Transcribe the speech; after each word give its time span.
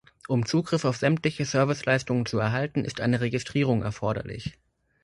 Um 0.27 0.47
Zugriff 0.47 0.83
auf 0.83 0.97
sämtliche 0.97 1.45
Serviceleistungen 1.45 2.25
zu 2.25 2.39
erhalten, 2.39 2.85
ist 2.85 3.01
eine 3.01 3.21
Registrierung 3.21 3.83
erforderlich. 3.83 4.57